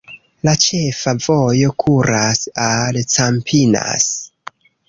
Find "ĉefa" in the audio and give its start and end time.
0.63-1.13